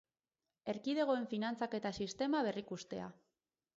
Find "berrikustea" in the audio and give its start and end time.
2.49-3.11